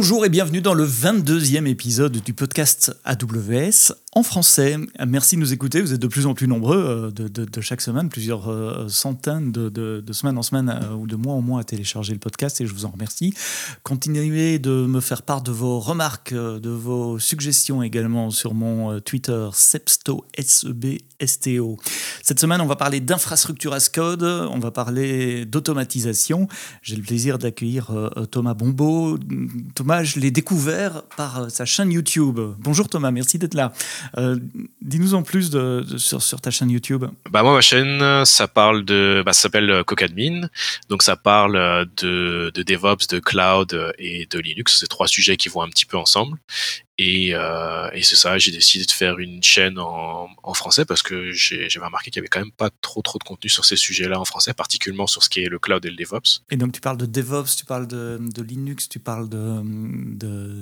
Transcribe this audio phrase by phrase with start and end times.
[0.00, 4.76] Bonjour et bienvenue dans le 22e épisode du podcast AWS en français.
[5.06, 8.08] Merci de nous écouter, vous êtes de plus en plus nombreux euh, de, chaque semaine,
[8.08, 12.14] plusieurs euh, centaines de, semaines en semaine euh, ou de mois en mois à télécharger
[12.14, 13.34] le podcast et je vous en remercie.
[13.82, 19.48] Continuez de me faire part de vos remarques, de vos suggestions également sur mon Twitter
[19.52, 21.76] Sebsto, S-E-B-S-T-O.
[22.22, 26.48] Cette semaine, on va parler d'infrastructure as code, on va parler d'automatisation.
[26.82, 27.90] J'ai le plaisir d'accueillir
[28.30, 29.18] Thomas Bombeau
[29.74, 32.40] Thomas, je l'ai découvert par sa chaîne YouTube.
[32.58, 33.72] Bonjour Thomas, merci d'être là.
[34.16, 34.36] Euh,
[34.80, 37.04] dis-nous en plus de, sur, ta chaîne YouTube.
[37.30, 40.48] Bah moi, ma chaîne, ça parle de, bah, ça s'appelle Cocadmin.
[40.88, 44.78] Donc ça parle de, de DevOps, de cloud et de Linux.
[44.80, 46.38] C'est trois sujets qui vont un petit peu ensemble.
[46.98, 51.30] Et, euh, et c'est ça, j'ai décidé de faire une chaîne en, français parce que
[51.30, 54.18] j'avais remarqué qu'il y avait quand même pas trop trop de contenu sur ces sujets-là
[54.18, 56.42] en français, particulièrement sur ce qui est le cloud et le DevOps.
[56.50, 59.62] Et donc tu parles de DevOps, tu parles de, Linux, tu parles de,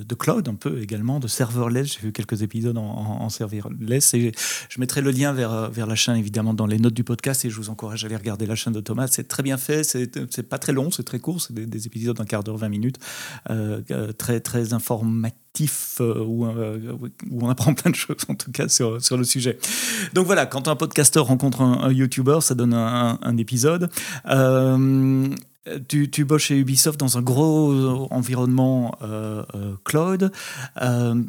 [0.05, 1.95] de, cloud un peu également, de serverless.
[1.95, 4.33] J'ai vu quelques épisodes en, serverless et
[4.69, 7.51] je mettrai le lien vers, vers la chaîne évidemment dans les notes du podcast et
[7.51, 9.07] je vous encourage à aller regarder la chaîne de Thomas.
[9.07, 12.17] C'est très bien fait, c'est pas très long, c'est très court, c'est des, des, épisodes
[12.17, 12.99] d'un quart d'heure, 20 minutes,
[13.51, 15.39] euh, euh, très très informatifs
[16.01, 16.93] euh, euh,
[17.31, 19.59] où, on apprend plein de choses, en tout cas, sur, le sujet.
[20.15, 23.91] Donc voilà, quand un podcasteur rencontre un, YouTuber, ça donne un, épisode.
[24.27, 25.29] Euh,
[25.89, 28.97] tu, tu, chez Ubisoft dans un gros environnement
[29.85, 30.31] cloud.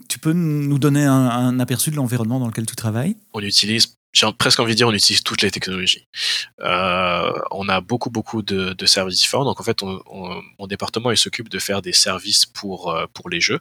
[0.08, 3.16] tu peux nous donner un, aperçu de l'environnement dans lequel tu travailles?
[3.34, 6.08] On utilise j'ai presque envie de dire on utilise toutes les technologies.
[6.60, 9.46] on a beaucoup beaucoup de, services différents.
[9.46, 13.60] Donc en fait, mon département il s'occupe de faire des services pour pour les jeux.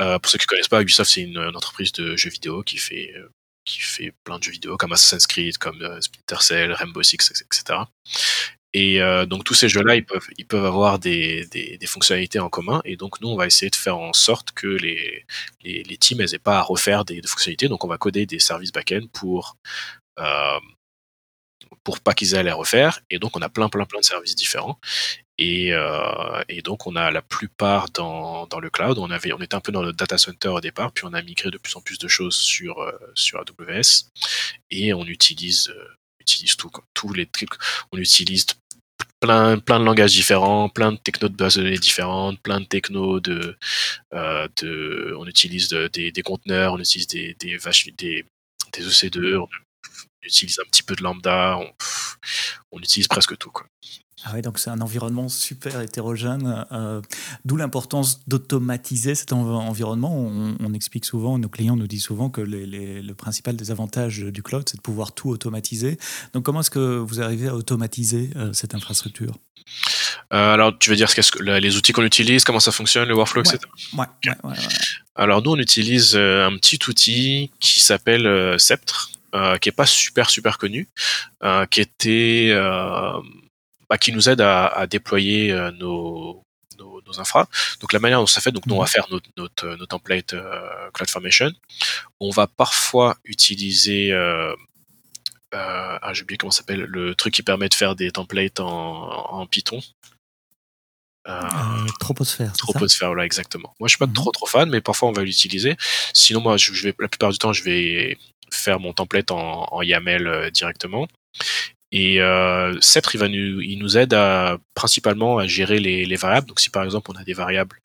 [0.00, 2.78] Euh, pour ceux qui ne connaissent pas, Ubisoft c'est une, entreprise de jeux vidéo qui
[2.78, 3.28] fait euh,
[3.64, 7.30] qui fait plein de jeux vidéo comme Assassin's Creed, comme euh, Splinter Cell, Rainbow Six,
[7.30, 7.80] etc.
[8.74, 11.46] Et donc tous ces jeux-là, ils peuvent, avoir des,
[11.86, 12.80] fonctionnalités en commun.
[12.84, 15.24] Et donc nous, on va essayer de faire en sorte que les,
[16.00, 17.68] teams n'aient pas à refaire des, fonctionnalités.
[17.68, 19.56] Donc on va coder des services back-end pour
[21.84, 23.00] pour pas qu'ils aient à les refaire.
[23.10, 24.78] Et donc on a plein plein plein de services différents.
[25.40, 28.98] Euh, et, donc, on a la plupart dans, le cloud.
[28.98, 31.22] On, avait, on était un peu dans le data center au départ, puis on a
[31.22, 32.92] migré de plus en plus de choses sur, euh,
[33.34, 34.08] AWS.
[34.70, 35.88] Et on utilise, euh,
[36.94, 37.54] tous les trucs.
[37.90, 38.46] On utilise
[39.20, 42.66] plein, plein de langages différents, plein de technos de base de données différentes, plein de
[42.66, 43.56] technos de.
[44.12, 47.58] de on utilise des, conteneurs, on utilise des, des,
[47.96, 48.24] des,
[48.72, 49.48] des EC2, on
[50.22, 51.70] utilise un petit peu de lambda, on,
[52.72, 53.50] on utilise presque tout.
[53.50, 53.66] Quoi.
[54.24, 57.00] Ah oui, donc c'est un environnement super hétérogène, euh,
[57.44, 60.14] d'où l'importance d'automatiser cet environnement.
[60.14, 64.66] On, explique souvent, nos clients nous disent souvent que le principal des avantages du cloud,
[64.68, 65.98] c'est de pouvoir tout automatiser.
[66.34, 69.34] Donc comment est-ce que vous arrivez à automatiser euh, cette infrastructure?
[70.32, 73.42] Euh, alors, tu veux dire que les outils qu'on utilise, comment ça fonctionne, le workflow,
[73.42, 73.58] etc.
[73.96, 74.54] Ouais, ouais,
[75.14, 79.10] alors, nous, on utilise un petit outil qui s'appelle Sceptre,
[79.60, 80.88] qui est pas super super connu,
[81.70, 82.52] qui était
[83.92, 86.42] bah, qui nous aide à, déployer euh, nos,
[86.78, 87.46] nos, infras.
[87.80, 88.88] Donc la manière dont ça fait, donc nous on va mhm.
[88.88, 91.50] faire notre, notre, notre template euh, CloudFormation.
[92.18, 94.54] On va parfois utiliser euh,
[95.54, 99.10] euh, ah, j'ai oublié comment s'appelle le truc qui permet de faire des templates en,
[99.12, 99.82] en Python.
[101.28, 102.52] Euh, troposphère.
[102.54, 103.74] Troposphère, voilà, exactement.
[103.78, 104.14] Moi, je suis pas mhm.
[104.14, 105.76] trop trop fan, mais parfois on va l'utiliser.
[106.14, 108.16] Sinon, moi, je, vais la plupart du temps, je vais
[108.52, 111.06] faire mon template en, YAML directement.
[111.92, 116.16] Et euh, Sceptre, il, va nous, il nous aide à, principalement à gérer les, les,
[116.16, 116.46] variables.
[116.46, 117.78] Donc, si par exemple on a des variables,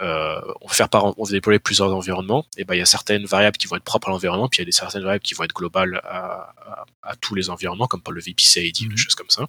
[0.00, 2.46] euh, on va faire par, on va déployer plusieurs environnements.
[2.56, 4.62] Et ben il y a certaines variables qui vont être propres à l'environnement, puis il
[4.62, 7.86] y a des certaines variables qui vont être globales à, à, à tous les environnements,
[7.86, 8.96] comme par le VPC ID, des mhm.
[8.96, 9.46] choses comme ça.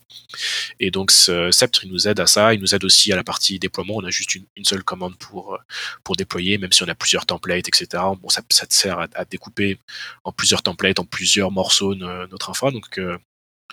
[0.81, 2.53] Et donc, ce Sceptre, il nous aide à ça.
[2.53, 3.95] Il nous aide aussi à la partie déploiement.
[3.95, 5.57] On a juste une, une seule commande pour
[6.03, 8.03] pour déployer, même si on a plusieurs templates, etc.
[8.21, 9.79] Bon, ça, ça te sert à, à découper
[10.25, 12.71] en plusieurs templates, en plusieurs morceaux notre infra.
[12.71, 13.17] Donc euh,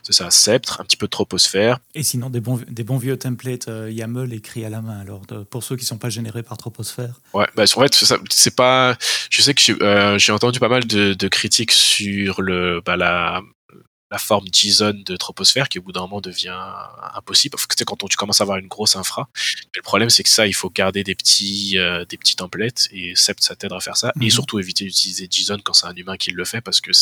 [0.02, 1.78] c'est ça, Sceptre, un petit peu de Troposphère.
[1.94, 5.22] Et sinon, des bons, des bons vieux templates euh, YAML écrits à la main, alors,
[5.50, 8.96] pour ceux qui ne sont pas générés par Troposphère Ouais, bah, en fait, c'est pas.
[9.30, 13.42] Je sais que j'ai euh, entendu pas mal de, de critiques sur le, bah, la,
[14.10, 16.58] la forme JSON de troposphère qui au bout d'un moment devient
[17.14, 19.28] impossible parce que quand on, tu commences à avoir une grosse infra
[19.74, 23.14] le problème c'est que ça il faut garder des petits euh, des petits templates et
[23.14, 24.30] Sept ça t'aide à faire ça et mhm.
[24.30, 26.92] surtout éviter d'utiliser JSON quand c'est un humain qui le fait parce que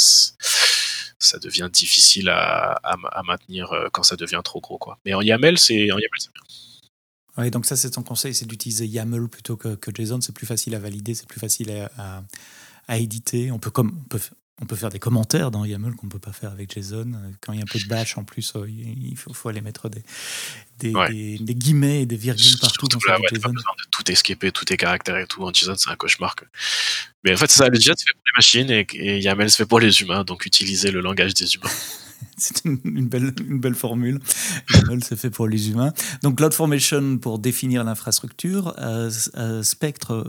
[1.19, 4.99] ça devient difficile à, à, maintenir euh, quand ça devient trop gros quoi.
[5.05, 5.97] Mais en YAML c'est bien.
[7.39, 10.47] Oui, donc ça c'est ton conseil, c'est d'utiliser YAML plutôt que, que JSON, c'est plus
[10.47, 12.23] facile à valider, c'est plus facile à,
[12.89, 13.51] à, éditer.
[13.51, 14.21] On peut comme on peut
[14.63, 17.13] On peut faire des commentaires dans YAML qu'on ne peut pas faire avec JSON.
[17.43, 19.91] Quand il y a un peu de batch en plus, il faut, faut aller mettre
[19.91, 20.03] des,
[20.79, 23.41] des, des, guillemets et des virgules partout dans là, ouais, JSON.
[23.43, 26.35] Pas besoin de tout escaper, tout est caractères et tout en JSON, c'est un cauchemar.
[27.23, 29.57] Mais en fait, ça, le JSON se fait pour les machines et, et YAML se
[29.57, 31.71] fait pour les humains, donc utiliser le langage des humains.
[32.39, 34.21] C'est une, belle, une belle formule.
[34.71, 35.93] YAML, c'est fait pour les humains.
[36.23, 40.27] Donc, CloudFormation pour définir l'infrastructure, euh, euh, Spectre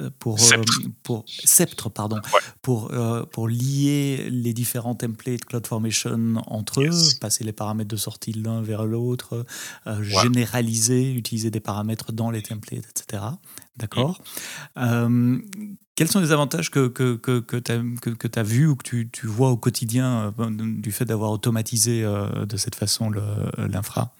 [0.00, 0.80] euh, pour, Sceptre.
[1.02, 2.20] pour Sceptre, pardon,
[2.62, 2.90] pour,
[3.32, 8.86] pour lier les différents templates CloudFormation entre eux, passer les paramètres de sortie l'un vers
[8.86, 9.44] l'autre,
[10.00, 13.24] généraliser, utiliser des paramètres dans les templates, etc.
[13.76, 14.20] D'accord.
[15.94, 18.82] Quels sont les avantages que, que, que, que tu as, que, as vus ou que
[18.82, 23.10] tu, tu, vois au quotidien euh, du fait d'avoir automatisé euh, de cette façon
[23.58, 24.10] l'infra?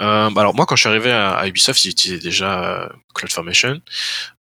[0.00, 3.82] Euh, alors moi quand je suis arrivé à, Ubisoft ils utilisaient déjà CloudFormation.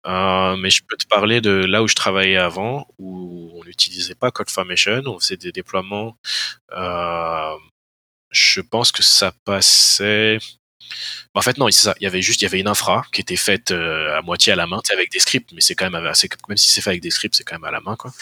[0.05, 4.29] Mais je peux te parler de là où je travaillais avant où on n'utilisait pas
[4.29, 5.01] CloudFormation.
[5.07, 6.15] On faisait des déploiements.
[8.31, 10.37] Je pense que ça passait
[11.33, 11.67] en fait, non.
[11.69, 14.53] Il y avait juste, il y avait une infra qui était faite euh, à moitié
[14.53, 17.01] à la main, avec des scripts, mais c'est quand même même si c'est fait avec
[17.01, 18.13] des scripts, c'est quand même à la main, quoi.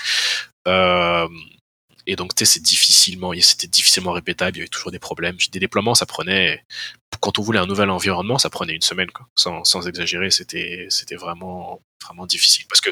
[0.67, 1.27] Euh,
[2.05, 4.57] et donc, c'est difficilement, c'était difficilement répétable.
[4.57, 5.37] Il y avait toujours des problèmes.
[5.51, 6.65] Des déploiements, ça prenait,
[7.19, 9.27] quand on voulait un nouvel environnement, ça prenait une semaine, quoi.
[9.35, 10.87] Sans, exagérer, c'était,
[11.19, 12.65] vraiment, vraiment difficile.
[12.67, 12.89] Parce que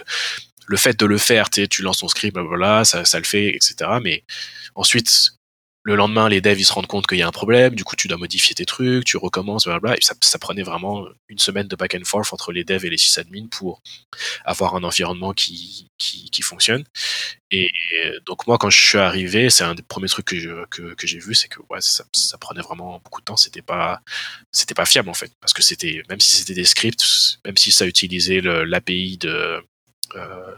[0.68, 3.89] le fait de le faire, tu lances ton script, voilà, ça, ça le fait, etc.
[4.03, 4.23] Mais
[4.75, 5.37] ensuite,
[5.88, 7.95] le lendemain, les devs ils se rendent compte qu'il y a un problème, du coup
[7.95, 9.95] tu dois modifier tes trucs, tu recommences, blablabla.
[9.95, 12.98] Et ça, prenait vraiment une semaine de back and forth entre les devs et les
[12.98, 13.81] sysadmins pour
[14.44, 16.84] avoir un environnement qui, qui, fonctionne.
[17.51, 17.72] Et
[18.25, 21.34] donc moi, quand je suis arrivé, c'est un des premiers trucs que, que, j'ai vu,
[21.34, 23.38] c'est que ça, prenait vraiment beaucoup de temps.
[23.38, 24.01] C'était pas,
[24.51, 27.72] c'était pas fiable en fait, parce que c'était, même si c'était des scripts, même si
[27.72, 29.63] ça utilisait l'API de,
[30.16, 30.56] euh,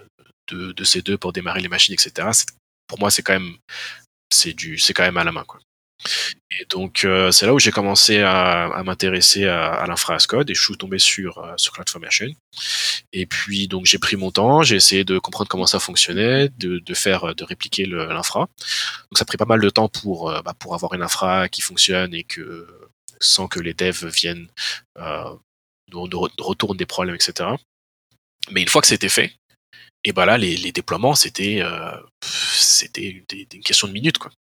[0.48, 2.28] de, de ces deux pour démarrer les machines, etc.
[2.88, 3.58] Pour moi, c'est quand même
[4.32, 5.60] c'est du, c'est quand même à la main, quoi.
[6.60, 10.50] Et donc euh, c'est là où j'ai commencé à, à m'intéresser à, à l'infra code
[10.50, 12.34] et je suis tombé sur euh, sur CloudFormation.
[13.12, 16.80] Et puis donc j'ai pris mon temps, j'ai essayé de comprendre comment ça fonctionnait, de,
[16.80, 18.42] de faire de répliquer l'infra.
[18.42, 21.50] Donc ça a pris pas mal de temps pour euh, bah, pour avoir une infra
[21.50, 22.68] qui fonctionne et que
[23.20, 24.48] sans que les devs viennent
[24.98, 25.36] euh,
[25.92, 27.50] de, de, retournent des problèmes, etc.
[28.52, 29.34] Mais une fois que c'était fait,
[30.10, 31.92] et bah là les, les déploiements c'était euh,
[32.24, 34.32] c'était une, question de minutes quoi.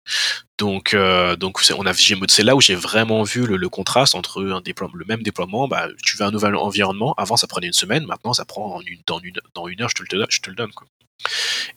[0.56, 4.42] Donc euh, donc on a c'est là où j'ai vraiment vu le, le, contraste entre
[4.42, 7.74] un déploiement le même déploiement bah tu veux un nouvel environnement avant ça prenait une
[7.74, 10.40] semaine maintenant ça prend en une, dans une dans une heure je te le je
[10.40, 10.86] te le donne quoi.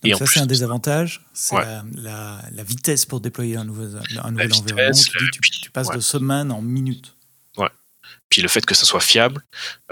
[0.03, 3.99] Et ça, c'est un des avantages, c'est la, la, la, vitesse pour déployer un, nouvel,
[4.23, 4.91] un nouvel environnement.
[4.93, 7.15] Tu, tu, tu, passes de semaines en minutes
[8.31, 9.43] puis le fait que ça soit fiable,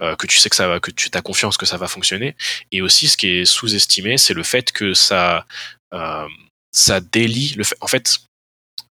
[0.01, 2.35] euh, que tu sais que ça va, que tu as confiance que ça va fonctionner,
[2.71, 5.45] et aussi ce qui est sous-estimé, c'est le fait que ça,
[5.93, 6.27] euh,
[6.71, 7.75] ça délie le fait.
[7.81, 8.19] En fait,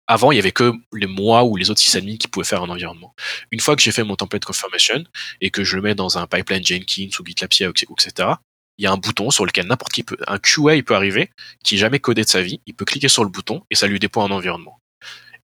[0.07, 2.69] avant, il y avait que les moi ou les autres sysadmins qui pouvaient faire un
[2.69, 3.15] environnement.
[3.51, 5.03] Une fois que j'ai fait mon template confirmation
[5.39, 8.30] et que je le mets dans un pipeline Jenkins ou GitLab CI, etc.,
[8.77, 11.30] il y a un bouton sur lequel n'importe qui peut, un QA peut arriver,
[11.63, 13.88] qui n'est jamais codé de sa vie, il peut cliquer sur le bouton et ça
[13.88, 14.80] lui déploie un environnement.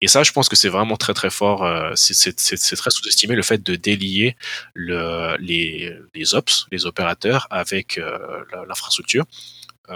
[0.01, 1.63] Et ça, je pense que c'est vraiment très très fort.
[1.63, 4.35] Euh, c'est très sous-estimé le fait de délier
[4.73, 9.25] le, les, les ops, les opérateurs, avec euh, l'infrastructure.
[9.89, 9.95] Euh,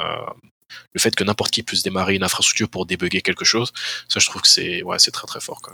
[0.94, 3.72] le fait que n'importe qui puisse démarrer une infrastructure pour débugger quelque chose,
[4.08, 5.62] ça, je trouve que c'est ouais, c'est très très fort.
[5.62, 5.74] Quoi.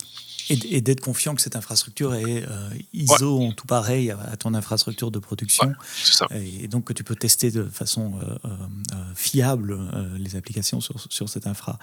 [0.49, 5.09] Et, d'être confiant que cette infrastructure est euh, ISO en tout pareil à, ton infrastructure
[5.09, 5.73] de production.
[6.03, 6.27] ça.
[6.35, 9.79] Et, donc que tu peux tester de façon euh, euh, fiable
[10.19, 11.79] les applications sur, sur cette infra.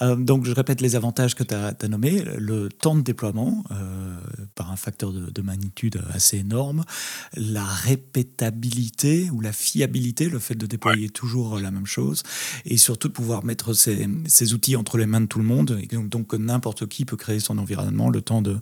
[0.00, 2.22] donc je répète les avantages que tu as, as, nommés.
[2.36, 3.64] Le temps de déploiement,
[4.54, 6.84] par un facteur de, de, magnitude assez énorme.
[7.34, 12.22] La répétabilité ou la fiabilité, le fait de déployer toujours la même chose.
[12.64, 15.78] Et surtout de pouvoir mettre ces, ces, outils entre les mains de tout le monde.
[15.82, 18.58] Et donc, donc n'importe qui peut créer son environnement le temps de,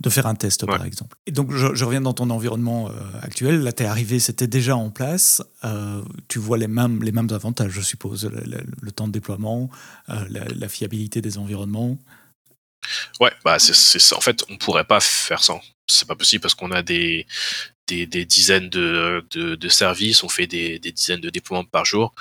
[0.00, 1.16] de faire un test, par exemple.
[1.26, 2.92] Et donc, je, reviens dans ton environnement euh,
[3.22, 3.62] actuel.
[3.62, 5.42] Là, tu es arrivé, c'était déjà en place.
[5.64, 8.30] Euh, tu vois les mêmes, les mêmes avantages, je suppose.
[8.30, 9.70] Le, temps de déploiement,
[10.08, 11.98] euh, la, fiabilité des environnements.
[13.20, 15.54] Ouais, bah c'est en fait, on pourrait pas faire ça.
[15.86, 17.26] C'est pas possible parce qu'on a des,
[17.86, 21.84] des, des, dizaines de, de, de, services, on fait des, des, dizaines de déploiements par
[21.84, 22.14] jour.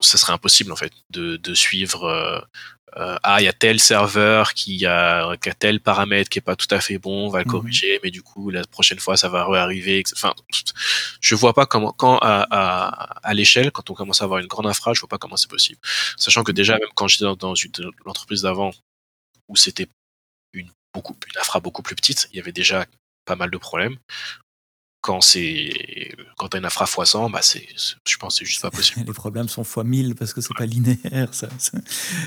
[0.00, 2.46] Ça serait impossible en fait de, de suivre
[2.96, 6.42] euh, ah il y a tel serveur qui a, qui a tel paramètre qui est
[6.42, 7.50] pas tout à fait bon, on va le mhm.
[7.52, 10.02] corriger, mais du coup la prochaine fois ça va réarriver.
[10.12, 10.34] Enfin,
[11.20, 14.48] je vois pas comment quand à, à, à l'échelle, quand on commence à avoir une
[14.48, 15.78] grande infra, je vois pas comment c'est possible.
[16.16, 17.54] Sachant que déjà même quand j'étais dans, dans
[18.04, 18.72] l'entreprise d'avant
[19.48, 19.88] où c'était
[20.52, 22.86] une beaucoup une infra beaucoup plus petite, il y avait déjà
[23.24, 23.96] pas mal de problèmes.
[25.00, 28.70] Quand c'est quand t'as une infra fois 100, bah c'est, je pense c'est juste pas
[28.70, 29.04] possible.
[29.06, 31.48] Les problèmes sont fois 1000 parce que c'est pas linéaire, ça,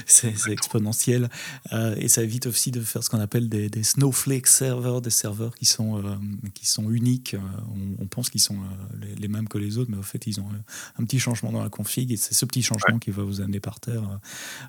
[0.05, 1.29] c'est, exponentiel.
[1.71, 5.09] Euh, et ça évite aussi de faire ce qu'on appelle des, des, snowflake servers, des
[5.09, 6.15] serveurs qui sont, euh,
[6.53, 7.33] qui sont uniques.
[7.33, 7.39] Euh,
[7.99, 8.57] on, pense qu'ils sont
[9.17, 10.47] les, mêmes que les autres, mais en fait ils ont
[10.99, 13.59] un petit changement dans la config et c'est ce petit changement qui va vous amener
[13.59, 14.03] par terre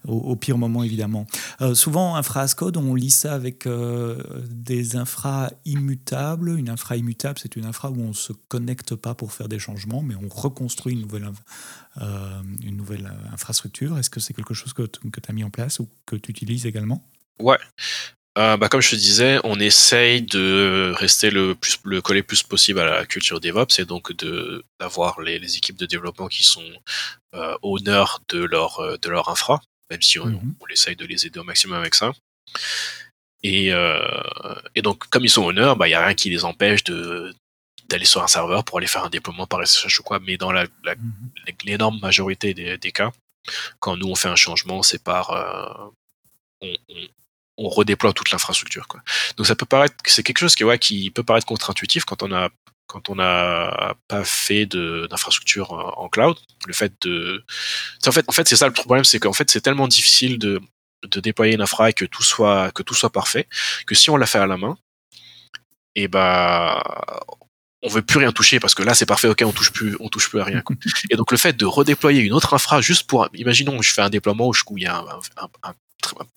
[0.06, 1.26] au, pire moment évidemment.
[1.74, 3.68] souvent, infra as code, on lit ça avec
[4.48, 6.58] des infras immutables.
[6.58, 9.58] Une infra immutable, c'est une infra où on ne se connecte pas pour faire des
[9.58, 11.30] changements, mais on reconstruit une nouvelle,
[12.00, 13.98] euh, une nouvelle infrastructure.
[13.98, 16.66] Est-ce que c'est quelque chose que tu as mis en place ou que tu utilises
[16.66, 17.08] également?
[17.40, 17.58] Ouais.
[18.36, 22.42] Euh, bah, comme je te disais, on essaye de rester le plus le coller plus
[22.42, 26.42] possible à la culture DevOps et donc de d'avoir les, les, équipes de développement qui
[26.42, 26.68] sont
[27.36, 30.54] euh, honneurs de leur euh, de leur infra, même si on, mhm.
[30.60, 32.12] on, essaye de les aider au maximum avec ça.
[33.44, 34.00] Et, euh,
[34.74, 37.32] et donc, comme ils sont honneurs, bah, il n'y a rien qui les empêche de,
[37.88, 40.52] d'aller sur un serveur pour aller faire un déploiement par SSH ou quoi, mais dans
[40.52, 41.30] la, mhm.
[41.64, 43.12] l'énorme majorité des, des, cas,
[43.80, 45.90] quand nous on fait un changement, c'est par euh,
[46.60, 47.08] on, on,
[47.58, 48.86] on, redéploie toute l'infrastructure.
[49.36, 52.32] Donc ça peut paraître, c'est quelque chose qui, ouais, qui peut paraître contre-intuitif quand on
[52.32, 52.48] a
[52.86, 56.36] quand on n'a pas fait d'infrastructure en cloud.
[56.66, 57.44] Le fait de,
[58.06, 60.60] en fait, en fait, c'est ça le problème, c'est qu'en fait, c'est tellement difficile de,
[61.02, 63.48] de déployer une infra et que tout soit que tout soit parfait
[63.86, 64.76] que si on l'a fait à la main,
[65.94, 66.82] et eh bah
[67.84, 70.08] on veut plus rien toucher parce que là c'est parfait, ok, on touche plus, on
[70.08, 70.62] touche plus à rien.
[70.62, 70.74] Quoi.
[71.10, 74.10] Et donc le fait de redéployer une autre infra juste pour, imaginons, je fais un
[74.10, 75.74] déploiement où, je, il y a un, un,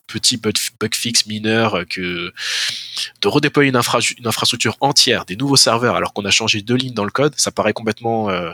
[0.08, 0.56] petit bug,
[0.94, 2.32] fix mineur que
[3.22, 6.76] de redéployer une, infra, une infrastructure entière, des nouveaux serveurs alors qu'on a changé deux
[6.76, 8.52] lignes dans le code, ça paraît complètement euh,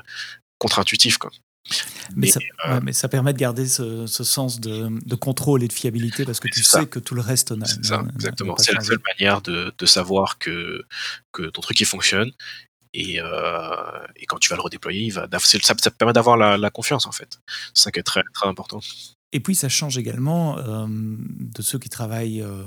[0.58, 1.18] contre-intuitif.
[1.18, 1.32] Quoi.
[2.16, 5.68] Mais, ça, euh, mais, ça, permet de garder ce, ce sens de, de, contrôle et
[5.68, 7.66] de fiabilité parce que tu sais que tout le reste n'a.
[7.66, 8.58] C'est ça, exactement.
[8.58, 10.84] C'est la seule manière de, de, savoir que,
[11.32, 12.32] que ton truc il fonctionne
[12.94, 13.26] et, euh,
[14.16, 17.40] et, quand tu vas le redéployer, ça, te permet d'avoir la, confiance en fait.
[17.74, 18.80] C'est ça qui est très, important.
[19.36, 22.64] Et puis ça change également euh, de ceux qui travaillent euh,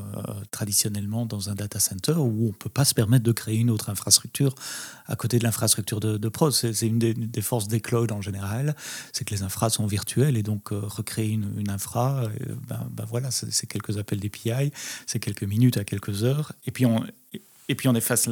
[0.50, 3.70] traditionnellement dans un data center où on ne peut pas se permettre de créer une
[3.70, 4.52] autre infrastructure
[5.06, 6.50] à côté de l'infrastructure de, de, prod.
[6.50, 8.74] C'est une des, forces des clouds en général,
[9.12, 12.22] c'est que les infras sont virtuelles et donc recréer une, une infra,
[12.66, 14.72] ben, ben, voilà, c'est quelques appels d'API,
[15.06, 16.50] c'est quelques minutes à quelques heures.
[16.66, 18.28] Et puis on efface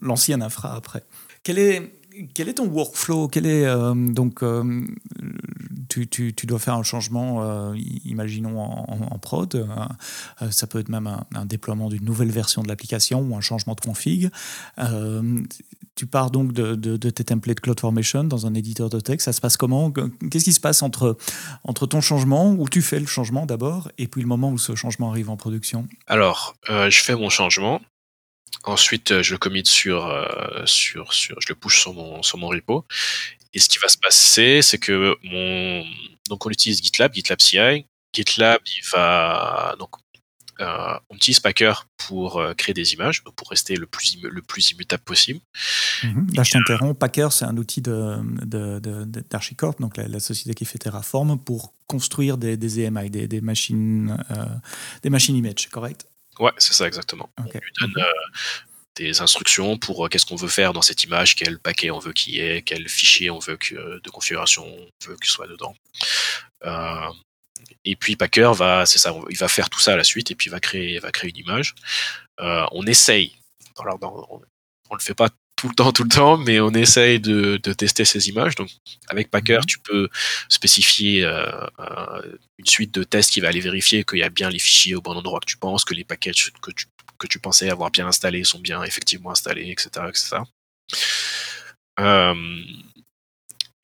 [0.00, 1.02] l'ancienne infra après.
[1.42, 1.92] Quel est,
[2.34, 3.28] quel est ton workflow?
[3.28, 4.84] Quel est euh, donc euh,
[5.88, 7.74] tu, tu, tu, dois faire un changement, euh,
[8.04, 9.68] imaginons en, prod.
[10.50, 13.80] Ça peut être même un, déploiement d'une nouvelle version de l'application ou un changement de
[13.80, 14.30] config.
[15.94, 19.26] tu pars donc de, de, de, tes templates CloudFormation dans un éditeur de texte.
[19.26, 19.92] Ça se passe comment?
[20.30, 21.16] Qu'est-ce qui se passe entre
[21.64, 24.74] entre ton changement où tu fais le changement d'abord et puis le moment où ce
[24.74, 25.86] changement arrive en production?
[26.06, 27.80] Alors, je fais mon changement.
[28.64, 32.38] Ensuite, euh, je le commit sur, euh, sur, sur, je le push sur mon, sur
[32.38, 32.86] mon repo.
[33.54, 35.84] Et ce qui va se passer, c'est que mon,
[36.28, 37.86] donc on utilise GitLab, GitLab CI.
[38.14, 39.90] GitLab, il va, donc,
[40.60, 44.70] euh, on utilise Packer pour euh, créer des images, pour rester le plus, le plus
[44.70, 45.40] immutable possible.
[46.04, 46.28] Mhm.
[46.34, 46.98] Là, je t'interromps.
[46.98, 51.72] Packer, c'est un outil d'Archicorp, de, de, donc la, la, société qui fait Terraform, pour
[51.86, 54.46] construire des, des EMI, des, des machines, euh,
[55.02, 56.06] des machines image, correct?
[56.38, 57.30] Ouais, c'est ça exactement.
[57.38, 58.12] On lui donne euh,
[58.96, 62.12] des instructions pour euh, qu'est-ce qu'on veut faire dans cette image, quel paquet on veut
[62.12, 65.74] qu'il y ait, quel fichier on veut que, de configuration on veut qu'il soit dedans.
[66.64, 67.10] Euh,
[67.84, 70.34] et puis Packer va, c'est ça, il va faire tout ça à la suite et
[70.34, 71.74] puis il va créer, va créer une image.
[72.40, 73.36] Euh, on essaye.
[73.76, 74.40] Dans, on,
[74.90, 75.28] on le fait pas
[75.62, 78.56] tout le temps, tout le temps, mais on essaye de, de tester ces images.
[78.56, 78.68] Donc,
[79.08, 79.66] avec Packer, mhm.
[79.66, 80.08] tu peux
[80.48, 81.46] spécifier euh,
[81.78, 84.96] euh, une suite de tests qui va aller vérifier qu'il y a bien les fichiers
[84.96, 87.92] au bon endroit que tu penses, que les packages que tu, que tu pensais avoir
[87.92, 90.06] bien installés sont bien effectivement installés, etc.
[90.08, 90.38] etc.
[92.00, 92.64] Euh,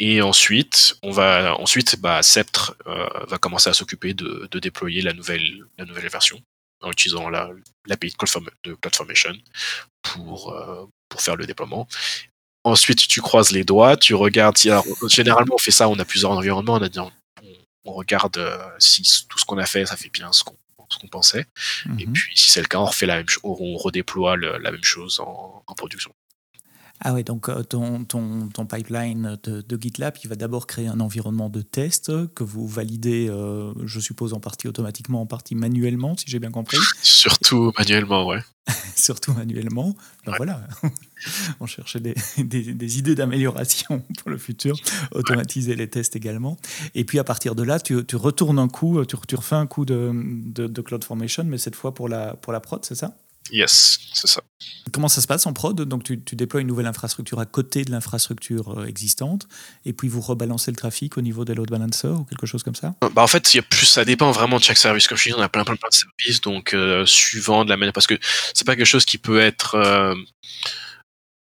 [0.01, 5.01] et ensuite, on va ensuite, bah, Sceptre euh, va commencer à s'occuper de, de, déployer
[5.01, 6.43] la nouvelle, la nouvelle version
[6.81, 9.37] en utilisant l'API la, de CloudFormation
[10.03, 11.89] pour, euh, pour faire le déploiement.
[12.65, 14.59] Ensuite, tu croises les doigts, tu regardes.
[14.67, 17.11] Alors, généralement, on fait ça, on a plusieurs environnements, on, a dit, on,
[17.85, 21.47] on regarde euh, si tout ce qu'on a fait, ça fait bien ce qu'on pensait.
[21.87, 22.03] Mm -hmm.
[22.03, 22.13] Et mhm.
[22.13, 25.21] puis, si c'est le cas, on refait la même on redéploie le, la même chose
[25.21, 26.13] en, en production.
[27.01, 30.89] Ah ouais, donc euh, ton, ton, ton pipeline de, de, GitLab, il va d'abord créer
[30.89, 35.55] un environnement de test que vous validez, euh, je suppose, en partie automatiquement, en partie
[35.55, 36.79] manuellement, si j'ai bien compris.
[37.03, 38.41] Surtout manuellement, ouais.
[38.97, 39.95] Surtout manuellement.
[40.27, 40.39] Ben ouais.
[40.39, 40.61] voilà,
[41.61, 44.77] on cherchait des, des, des idées d'amélioration pour le futur,
[45.13, 45.77] automatiser ouais.
[45.77, 46.57] les tests également.
[46.97, 49.69] Et puis à partir de là, tu, tu retournes un coup, tu, tu refais un
[49.69, 53.17] coup de, de, de CloudFormation, mais cette fois pour la, pour la prod, c'est ça?
[53.51, 54.43] Yes, c'est ça.
[54.93, 55.81] Comment ça se passe en prod?
[55.81, 59.49] Donc tu, déploies une nouvelle infrastructure à côté de l'infrastructure euh, existante,
[59.85, 62.75] et puis vous rebalancez le trafic au niveau des load balancer ou quelque chose comme
[62.75, 62.95] ça?
[63.13, 65.09] Bah En fait, y a plus, ça dépend vraiment de chaque service.
[65.09, 67.77] Comme je dis, on a plein plein, plein de services, donc euh, suivant de la
[67.77, 68.19] manière, parce que
[68.55, 69.75] c'est pas quelque chose qui peut être.
[69.75, 70.15] Euh,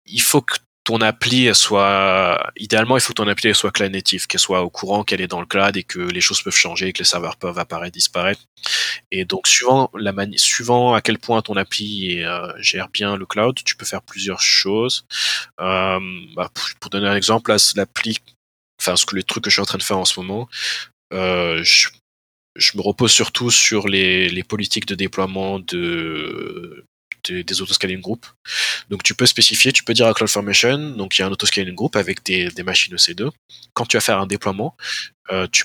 [0.07, 4.27] il faut que ton appli soit idéalement il faut que ton appli soit cloud native,
[4.27, 6.93] qu'elle soit au courant qu'elle est dans le cloud et que les choses peuvent changer,
[6.93, 8.43] que les serveurs peuvent apparaître, disparaître.
[9.11, 13.59] Et donc suivant la suivant à quel point ton appli euh, gère bien le cloud,
[13.65, 15.07] tu peux faire plusieurs choses.
[15.61, 16.01] Euh,
[16.35, 18.19] bah, pour, donner un exemple, l'appli,
[18.81, 20.49] enfin ce que les trucs que je suis en train de faire en ce moment,
[21.13, 21.89] euh, je,
[22.75, 26.85] me repose surtout sur les politiques de déploiement de
[27.25, 28.27] des, autoscaling group.
[28.91, 31.75] Donc tu peux spécifier, tu peux dire à CloudFormation, donc il y a un autoscaling
[31.75, 33.31] group avec des, machines EC2.
[33.75, 34.77] Quand tu vas faire un déploiement,
[35.31, 35.65] euh, tu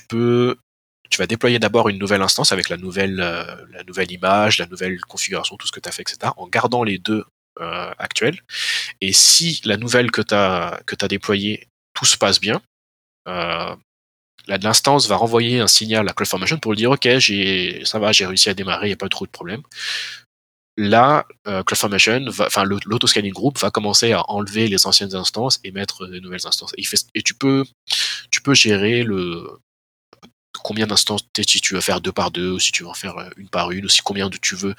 [1.18, 5.66] vas déployer d'abord une nouvelle instance avec la nouvelle, euh, image, la nouvelle configuration, tout
[5.66, 7.24] ce que tu as fait, etc., en gardant les deux
[7.60, 8.40] euh, actuels.
[9.00, 12.62] Et si la nouvelle que tu as, déployée, tout se passe bien,
[14.56, 17.06] l'instance va renvoyer un signal à CloudFormation pour lui dire ok
[17.84, 19.62] ça va j'ai réussi à démarrer il n'y a pas trop de problème
[20.78, 26.06] là, euh, CloudFormation, enfin l'autoscaling group va commencer à enlever les anciennes instances et mettre
[26.06, 26.72] de nouvelles instances.
[26.78, 27.64] Et, tu peux,
[28.30, 29.44] tu peux gérer le
[30.62, 33.18] combien d'instances si tu veux faire deux par deux, ou si tu veux en faire
[33.18, 34.74] euh, une par une, ou si combien de tu veux.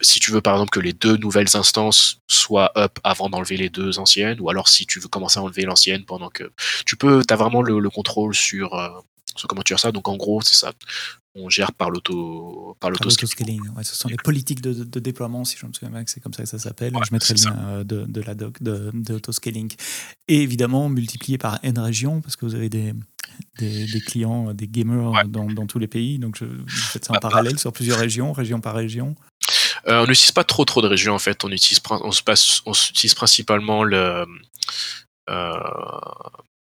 [0.00, 3.68] si tu veux par exemple que les deux nouvelles instances soient up avant d'enlever les
[3.68, 6.50] deux anciennes, ou alors si tu veux commencer à enlever l'ancienne pendant que
[6.84, 8.88] tu peux, tu as vraiment le, contrôle sur, euh,
[9.48, 9.92] comment tu gères ça.
[9.92, 10.72] Donc en gros, c'est ça
[11.36, 13.60] on gère par l'auto par l'autoscaling.
[13.76, 16.32] Ouais, ce sont les politiques de, déploiement, si je me souviens bien que c'est comme
[16.32, 16.92] ça que ça s'appelle.
[17.06, 19.72] je mettrai le lien euh, de, de, la doc de, autoscaling.
[20.28, 22.94] Et évidemment, multiplié par N régions, parce que vous avez des,
[23.58, 26.18] des, clients, des gamers dans, dans, tous les pays.
[26.18, 29.14] Donc, je, vous faites ça en bah, parallèle sur plusieurs régions, région par région.
[29.88, 31.44] Euh, on n'utilise pas trop trop de régions en fait.
[31.44, 34.26] On utilise, on se passe, on utilise principalement le,
[35.30, 35.60] euh,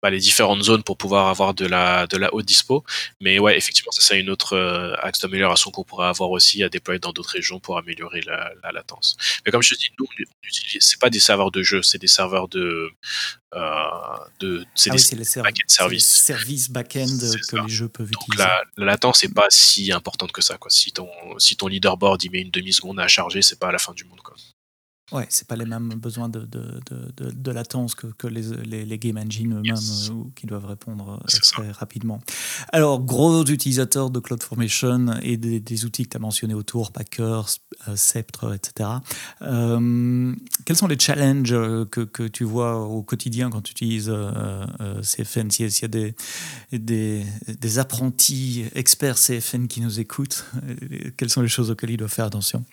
[0.01, 2.84] bah, les différentes zones pour pouvoir avoir de la de la haute dispo.
[3.20, 6.70] Mais ouais, effectivement, ça c'est une autre euh, axe d'amélioration qu'on pourrait avoir aussi à
[6.70, 9.15] déployer dans d'autres régions pour améliorer la, la latence.
[9.46, 10.08] Mais comme je te dis, nous,
[10.80, 12.89] c'est pas des serveurs de jeu, c'est des serveurs de
[13.54, 13.60] euh,
[14.39, 15.99] de c'est ah des oui.
[16.08, 17.17] Services back-end
[17.49, 18.43] que les jeux peuvent Donc utiliser.
[18.43, 20.58] La, la latence n'est pas si importante que ça.
[20.58, 20.71] Quoi.
[20.71, 23.71] Si ton si ton leaderboard il met une demi seconde à charger, c'est pas à
[23.71, 24.21] la fin du monde.
[24.21, 24.36] Quoi.
[25.12, 26.80] Ouais, c'est pas les mêmes besoins de, de,
[27.17, 31.19] de, de latence que, que les, les, les, game engines eux-mêmes euh, qui doivent répondre
[31.21, 32.21] euh, très rapidement.
[32.71, 37.41] Alors, gros utilisateurs de CloudFormation et des, des outils que tu as mentionnés autour, Packer,
[37.89, 38.89] euh, Sceptre, etc.
[39.39, 44.12] quels sont les challenges que, que, tu vois au quotidien quand tu utilises
[45.02, 46.15] CFN S'il y a des,
[46.71, 50.45] des, des apprentis experts CFN qui nous écoutent,
[51.17, 52.63] quelles sont les choses auxquelles ils doivent faire attention?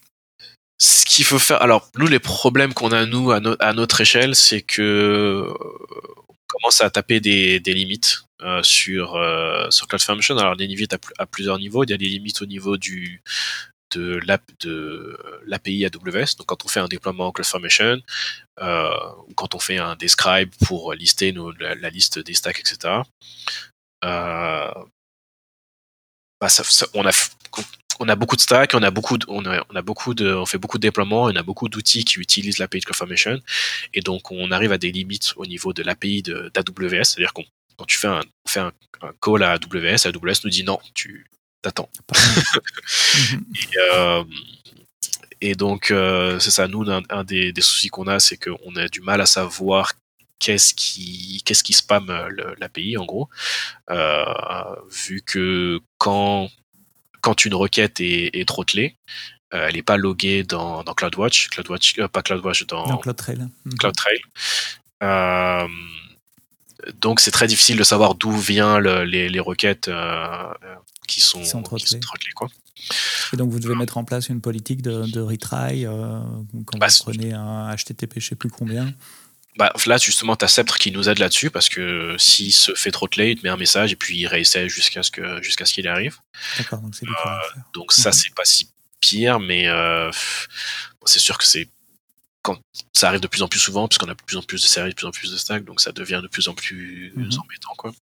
[0.78, 4.62] Ce qu'il faut faire, alors nous les problèmes qu'on a nous à, notre échelle, c'est
[4.62, 5.52] que
[6.28, 10.38] on commence à taper des, limites euh, sur euh, sur CloudFormation.
[10.38, 11.84] Alors des limites à, plusieurs niveaux.
[11.84, 13.22] Il y a des limites au niveau du
[13.92, 14.20] de
[15.46, 16.36] l'API AWS.
[16.38, 18.00] Donc quand on fait un déploiement en CloudFormation,
[18.60, 18.90] euh,
[19.26, 23.02] ou quand on fait un describe pour lister la, liste des stacks, etc.
[24.04, 24.70] Euh,
[26.40, 27.12] bah ça, on a
[28.00, 30.32] on a beaucoup de stacks, on a beaucoup, de, on a, on a beaucoup de,
[30.32, 33.40] on fait beaucoup de déploiements, on a beaucoup d'outils qui utilisent l'API de CloudFormation,
[33.94, 37.44] et donc on arrive à des limites au niveau de l'API d'AWS, c'est-à-dire qu'on
[37.78, 38.72] quand tu fais un, on fait un,
[39.22, 41.30] call à AWS, AWS nous dit non, tu
[41.62, 41.88] t'attends.
[43.54, 44.24] et, euh,
[45.40, 48.88] et, donc euh, c'est ça, nous un, des, des, soucis qu'on a, c'est qu'on a
[48.88, 49.92] du mal à savoir
[50.40, 52.06] qu'est-ce qui qu'est-ce qui spam
[52.58, 53.28] l'API en gros,
[53.90, 54.24] euh,
[54.90, 56.50] vu que quand
[57.28, 58.96] quand une requête est, est throttlée,
[59.52, 63.36] euh, elle n'est pas loguée dans, dans CloudWatch, CloudWatch euh, pas CloudWatch, dans, dans CloudTrail.
[63.66, 63.74] Mhm.
[63.74, 64.18] CloudTrail.
[65.02, 65.68] Euh,
[67.02, 69.90] donc c'est très difficile de savoir d'où viennent le, les, les, requêtes
[71.06, 72.00] qui sont, qui sont throttlées.
[72.34, 72.48] quoi.
[73.34, 77.04] Et donc vous devez mettre en place une politique de, de retry quand bah, vous
[77.04, 78.90] prenez un HTTP je ne sais plus combien.
[79.58, 82.92] Bah, là, justement, tu as Sceptre qui nous aide là-dessus parce que s'il se fait
[82.92, 85.64] trop de il te met un message et puis il réessaie jusqu'à ce que jusqu'à
[85.64, 86.16] ce qu'il arrive.
[86.56, 88.12] D'accord, donc c'est euh, Donc ça, mhm.
[88.12, 90.12] c'est pas si pire, mais euh,
[91.04, 91.68] c'est sûr que c'est
[92.42, 92.56] quand
[92.92, 94.90] ça arrive de plus en plus souvent, puisqu'on a de plus en plus de séries,
[94.90, 97.28] de plus en plus de stacks, donc ça devient de plus en plus mhm.
[97.40, 97.92] embêtant, quoi.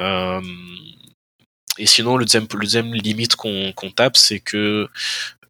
[0.00, 0.40] Euh,
[1.76, 4.88] et sinon, le deuxième, le deuxième limite qu'on tape, c'est que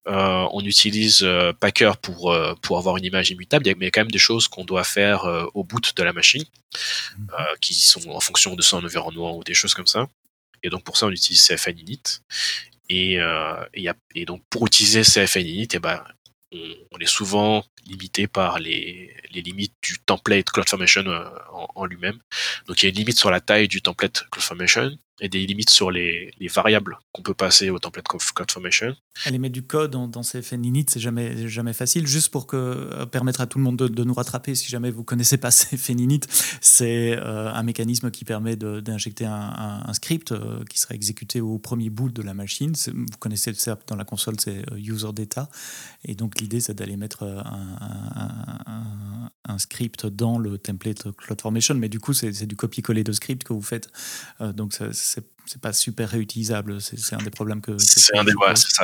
[0.07, 3.89] euh, on utilise euh, Packer pour, euh, pour avoir une image immutable, mais il y
[3.89, 6.45] a quand même des choses qu'on doit faire au bout de la machine,
[7.19, 7.29] mhm.
[7.61, 10.09] qui sont en fonction de son environnement ou des choses comme ça.
[10.63, 12.21] Et donc pour ça, on utilise CFN init.
[12.91, 13.19] Et,
[13.75, 16.03] et, donc pour utiliser CFN init, et eh ben,
[16.53, 21.05] on, est souvent limité par les, limites du template CloudFormation
[21.53, 22.19] en, en lui-même.
[22.67, 25.71] Donc il y a une limite sur la taille du template CloudFormation et des limites
[25.71, 28.97] sur les, variables qu'on peut passer au template CloudFormation.
[29.25, 32.07] Aller mettre du code dans, CFN init, c'est jamais, jamais facile.
[32.07, 35.37] Juste pour euh, permettre à tout le monde de, nous rattraper, si jamais vous connaissez
[35.37, 36.21] pas CFN init,
[36.61, 40.35] c'est euh, un mécanisme qui permet d'injecter un, script
[40.69, 42.73] qui sera exécuté au premier boot de la machine.
[42.87, 45.49] Vous connaissez ça dans la console, c'est user data.
[46.05, 47.41] Et donc l'idée, c'est d'aller mettre euh,
[49.45, 53.53] un, script dans le template CloudFormation, mais du coup, c'est du copier-coller de script que
[53.53, 53.89] vous faites.
[54.41, 54.73] Euh, donc,
[55.49, 56.81] c'est pas super réutilisable.
[56.81, 57.79] C'est un des problèmes que.
[57.79, 58.25] c'est un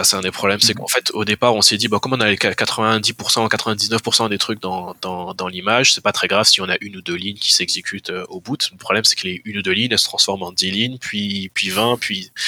[0.03, 0.61] c'est un des problèmes.
[0.61, 0.77] C'est mm-hmm.
[0.77, 4.39] qu'en fait, au départ, on s'est dit, bah, comme on a les 90%, 99% des
[4.39, 7.17] trucs dans, dans, dans l'image, c'est pas très grave si on a une ou deux
[7.17, 8.71] lignes qui s'exécutent euh, au bout.
[8.73, 10.99] Le problème, c'est que les une ou deux lignes, elles se transforment en 10 lignes,
[10.99, 12.31] puis, puis 20, puis.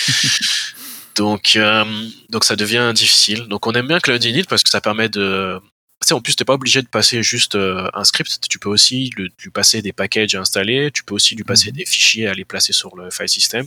[1.16, 1.82] Donc, euh,
[2.28, 3.46] donc ça devient difficile.
[3.48, 5.58] Donc on aime bien Cloud Init parce que ça permet de.
[6.04, 8.38] Sais, en plus, t'es pas obligé de passer juste euh, un script.
[8.48, 10.90] Tu peux aussi lui, passer des packages à installer.
[10.92, 11.78] Tu peux aussi lui passer mhm.
[11.78, 13.66] des fichiers à les placer sur le file system.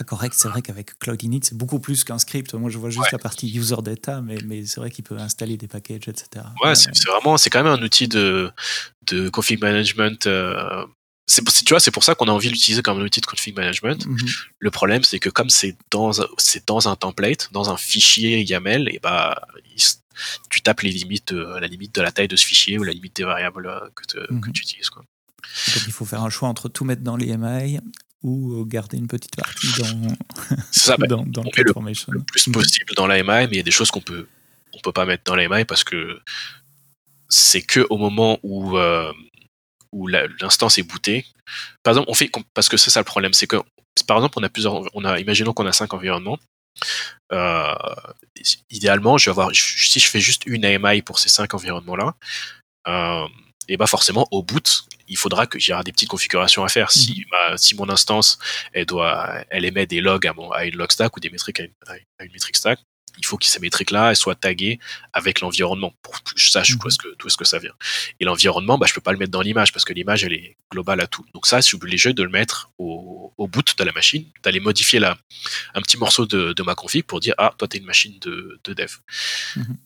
[0.00, 2.54] Ah, correct, c'est vrai qu'avec Cloud Init, c'est beaucoup plus qu'un script.
[2.54, 5.56] Moi, je vois juste la partie user data, mais, mais c'est vrai qu'il peut installer
[5.56, 6.44] des packages, etc.
[6.62, 8.50] Ouais, c'est vraiment, c'est quand même un outil de,
[9.06, 10.84] de config management euh,
[11.26, 13.26] c'est tu vois c'est pour ça qu'on a envie de l'utiliser comme un outil de
[13.26, 14.18] config management mhm.
[14.58, 18.88] le problème c'est que comme c'est dans c'est dans un template dans un fichier YAML
[18.90, 19.40] et bah
[20.50, 22.92] tu tapes les limites euh, la limite de la taille de ce fichier ou la
[22.92, 24.52] limite des variables euh, que, mhm.
[24.52, 25.02] tu utilises quoi.
[25.02, 27.80] donc il faut faire un choix entre tout mettre dans l'EMI
[28.22, 30.16] ou garder une petite partie dans
[30.70, 33.70] ça, bah, dans, on le, le, plus possible dans l'AMI mais il y a des
[33.70, 34.26] choses qu'on peut
[34.72, 36.20] on peut pas mettre dans l'AMI parce que
[37.28, 39.12] c'est que au moment où euh,
[39.94, 41.24] où l'instance est bootée.
[41.82, 43.56] Par exemple, on fait parce que c'est ça le problème, c'est que
[44.06, 46.38] par exemple, on a plusieurs, on a, imaginons qu'on a cinq environnements.
[47.32, 47.74] Euh,
[48.70, 52.14] idéalement, je vais avoir, si je fais juste une AMI pour ces cinq environnements-là,
[52.88, 53.26] euh,
[53.68, 56.90] et bah forcément au boot, il faudra que j'y des petites configurations à faire.
[56.90, 57.56] Si, mhm.
[57.56, 58.38] si mon instance,
[58.72, 61.60] elle doit, elle émet des logs à, mon, à une log stack ou des métriques
[61.60, 61.72] à une,
[62.18, 62.80] à une métrique stack,
[63.18, 64.78] il faut que ces métriques-là soient taguées
[65.12, 67.74] avec l'environnement pour que je sache d'où est-ce que, est que ça vient.
[68.20, 70.56] Et l'environnement, bah, je peux pas le mettre dans l'image parce que l'image, elle est
[70.70, 71.24] globale à tout.
[71.34, 75.04] Donc ça, je suis obligé de le mettre au, boot de la machine, d'aller modifier
[75.04, 78.60] un petit morceau de, ma config pour dire, ah, toi, tu es une machine de,
[78.64, 78.90] dev.
[79.56, 79.76] Mhm.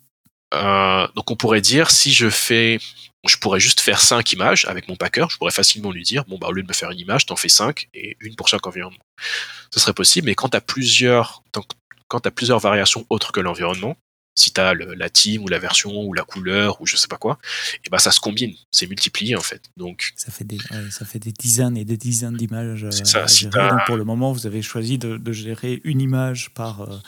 [0.54, 2.78] Euh, donc on pourrait dire, si je fais
[3.26, 5.26] je pourrais juste faire 5 images avec mon packer.
[5.28, 7.36] Je pourrais facilement lui dire, bon, bah, au lieu de me faire une image, t'en
[7.36, 9.02] fais 5 et une pour chaque environnement.
[9.72, 11.42] Ce serait possible, mais quand tu as plusieurs,
[12.08, 13.96] quand tu as plusieurs variations autres que l'environnement,
[14.38, 17.16] si tu as la team ou la version ou la couleur ou je sais pas
[17.16, 17.38] quoi,
[17.74, 19.62] et eh ben ça se combine, c'est multiplié en fait.
[19.76, 20.58] Donc ça fait des
[20.90, 22.84] ça fait des dizaines et des dizaines d'images.
[22.84, 22.90] Euh,
[23.50, 26.98] Donc pour le moment, vous avez choisi de, gérer une image par, euh,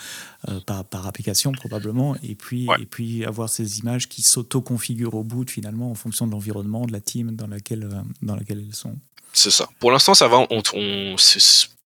[0.49, 5.25] euh, par, par application probablement, et puis et puis avoir ces images qui s'auto-configurent au
[5.25, 7.89] bout finalement en fonction de l'environnement, de la team dans laquelle
[8.23, 8.97] dans laquelle elles sont.
[9.33, 9.69] C'est ça.
[9.79, 10.45] Pour l'instant, ça va.
[10.51, 11.17] On, on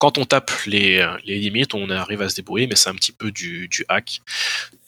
[0.03, 3.13] quand on tape les, les, limites, on arrive à se débrouiller, mais c'est un petit
[3.13, 4.21] peu du, du hack.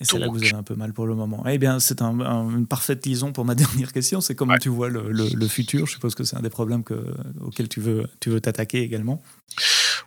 [0.01, 1.41] Et c'est là que vous avez un peu mal pour le moment.
[1.47, 4.19] Eh bien, c'est un, une parfaite liaison pour ma dernière question.
[4.19, 5.85] C'est comment tu vois le, le, futur?
[5.85, 9.23] Je suppose que c'est un des problèmes que, auxquels tu veux tu veux t'attaquer également.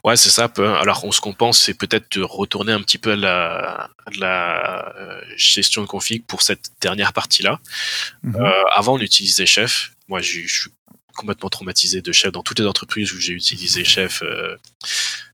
[0.04, 0.52] Ouais, c'est ça.
[0.78, 5.22] Alors, ce qu'on pense, c'est peut-être de retourner un petit peu à la, la euh,
[5.38, 7.60] gestion de config pour cette dernière partie-là.
[8.24, 8.36] Mhm.
[8.36, 9.92] Euh, avant, on utilisait Chef.
[10.06, 10.70] Moi, je suis
[11.18, 14.56] complètement traumatisé de chef dans toutes les entreprises où j'ai utilisé chef euh,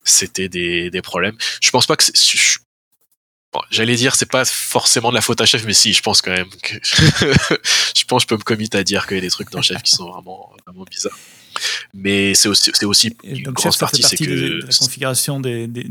[0.02, 1.36] c'était des, des, problèmes.
[1.62, 2.04] Je pense pas que
[3.52, 6.22] bon, j'allais dire c'est pas forcément de la faute à chef mais si je pense
[6.22, 9.22] quand même que je pense que je peux me commit à dire qu'il y a
[9.22, 11.18] des trucs dans chef qui sont vraiment vraiment bizarres.
[11.92, 15.86] Mais c'est aussi c'est aussi une grosse partie c'est que la configuration des, des,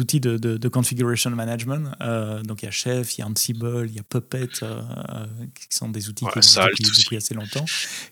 [0.00, 1.94] outils de, de, configuration management.
[2.00, 4.82] Euh, donc il y a Chef, il y a Ansible, il y a Puppet, euh,
[5.10, 6.62] euh, qui sont des outils qui existent
[7.02, 7.64] depuis, assez longtemps,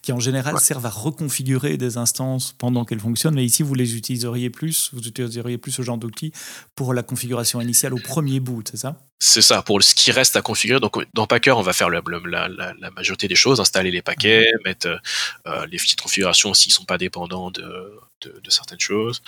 [0.03, 3.35] qui en général servent à reconfigurer des instances pendant qu'elles fonctionnent.
[3.35, 6.33] Mais ici, vous les utiliseriez plus, vous utiliseriez plus ce genre d'outils
[6.75, 8.99] pour la configuration initiale au premier boot, c'est ça?
[9.25, 10.81] C'est ça, pour ce qui reste à configurer.
[10.81, 12.03] Donc, dans Packer, on va faire la,
[12.49, 14.61] la, majorité des choses, installer les paquets, mhm.
[14.65, 15.01] mettre
[15.47, 19.23] euh, les petites configurations s'ils sont pas dépendants de, de, certaines choses.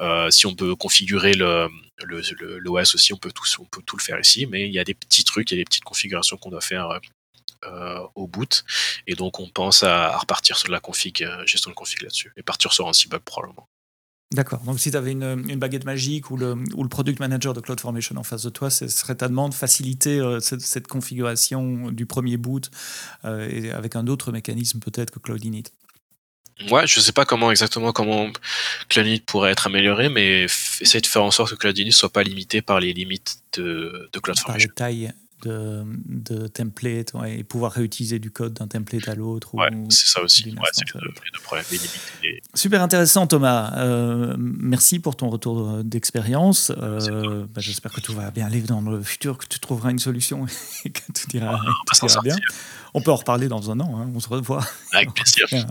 [0.00, 1.68] Euh, si on peut configurer le,
[2.02, 4.84] l'OS aussi, on peut, tout, on peut tout le faire ici, mais il y a
[4.84, 6.98] des petits trucs, il y a des petites configurations qu'on doit faire
[7.66, 8.64] euh, au boot.
[9.06, 12.72] Et donc, on pense à, repartir sur la config, gestion de config là-dessus, et partir
[12.72, 13.68] sur Ansible probablement.
[14.34, 14.60] D'accord.
[14.64, 18.16] Donc, si tu avais une, baguette magique ou le, ou le product manager de CloudFormation
[18.16, 22.70] en face de toi, ce serait ta demande faciliter euh, cette, configuration du premier boot
[23.24, 25.64] euh, et avec un autre mécanisme peut-être que Cloud Init.
[26.70, 28.30] Ouais, je sais pas comment exactement comment
[28.88, 30.44] Cloud pourrait être amélioré, mais
[30.80, 34.08] essaye de faire en sorte que Cloud Init soit pas limité par les limites de,
[34.12, 34.70] de CloudFormation.
[34.74, 35.12] Par les tailles
[35.42, 39.54] de, de template et pouvoir réutiliser du code d'un template à l'autre.
[39.54, 40.44] Ouais, c'est ça aussi.
[40.50, 41.64] Ouais, c'est les, deux problèmes.
[42.54, 43.76] Super intéressant, Thomas.
[43.76, 46.72] Euh, merci pour ton retour d'expérience.
[46.76, 49.98] Euh, bah, J'espère que tout va bien aller dans le futur, que tu trouveras une
[49.98, 50.46] solution
[50.84, 52.36] et que tout ira, tout ira bien.
[52.94, 54.64] On peut en reparler dans un an, hein, on se revoit.
[54.92, 55.46] Avec plaisir.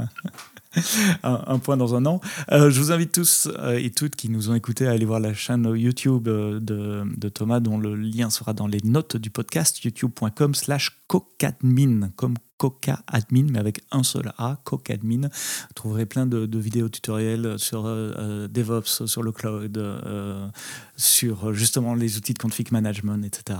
[1.23, 2.21] un, point dans un an.
[2.51, 5.19] Euh, je vous invite tous euh, et toutes qui nous ont écoutés à aller voir
[5.19, 9.83] la chaîne YouTube euh, de, Thomas, dont le lien sera dans les notes du podcast,
[9.83, 15.23] youtube.com slash cocadmin, comme Coca Admin, mais avec un seul A, Cocadmin.
[15.23, 19.77] Vous trouverez plein de vidéos tutoriels sur DevOps, sur le cloud,
[20.95, 23.59] sur justement les outils de config management, etc.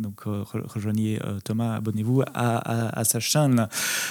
[0.00, 3.68] Donc euh, rejoignez euh, Thomas, abonnez-vous à, sa chaîne.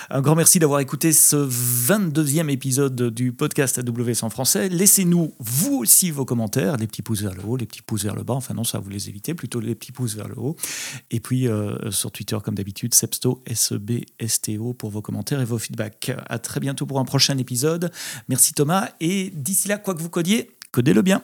[0.09, 4.69] Un grand merci d'avoir écouté ce 22e épisode du podcast AWS en français.
[4.69, 8.15] Laissez-nous vous aussi vos commentaires, les petits pouces vers le haut, les petits pouces vers
[8.15, 8.33] le bas.
[8.33, 10.55] Enfin non, ça vous les évitez, plutôt les petits pouces vers le haut.
[11.11, 16.13] Et puis euh, sur Twitter, comme d'habitude, Sebsto, S-E-B-S-T-O pour vos commentaires et vos feedbacks.
[16.27, 17.91] À très bientôt pour un prochain épisode.
[18.29, 18.89] Merci Thomas.
[19.01, 21.21] Et d'ici là, quoi que vous codiez, codez-le bien.